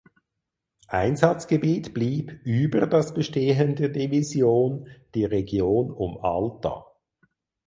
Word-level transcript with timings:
Einsatzgebiet 0.87 1.93
blieb 1.93 2.41
über 2.43 2.87
das 2.87 3.13
Bestehen 3.13 3.75
der 3.75 3.89
Division 3.89 4.87
die 5.13 5.25
Region 5.25 5.91
um 5.91 6.17
Alta. 6.17 6.87